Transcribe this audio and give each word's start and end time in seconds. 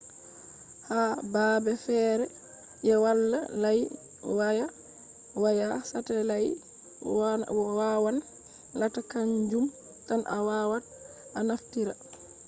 ha 0.87 1.01
baabe 1.33 1.71
feere 1.85 2.25
je 2.85 2.93
wala 3.03 3.39
layi 3.63 3.83
waya 4.37 4.67
waya 5.43 5.67
satelait 5.91 6.55
wawan 7.83 8.17
latta 8.79 9.01
kanjum 9.11 9.65
tan 10.07 10.21
a 10.35 10.37
wawat 10.47 10.83
a 11.37 11.39
naftira 11.49 11.93